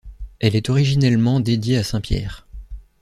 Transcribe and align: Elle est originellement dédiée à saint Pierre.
Elle 0.39 0.55
est 0.55 0.71
originellement 0.71 1.39
dédiée 1.39 1.77
à 1.77 1.83
saint 1.83 2.01
Pierre. 2.01 2.47